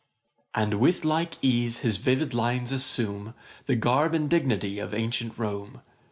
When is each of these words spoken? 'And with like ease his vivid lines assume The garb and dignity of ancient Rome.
'And 0.55 0.79
with 0.79 1.05
like 1.05 1.37
ease 1.43 1.81
his 1.81 1.97
vivid 1.97 2.33
lines 2.33 2.71
assume 2.71 3.35
The 3.67 3.75
garb 3.75 4.15
and 4.15 4.27
dignity 4.27 4.79
of 4.79 4.95
ancient 4.95 5.37
Rome. 5.37 5.83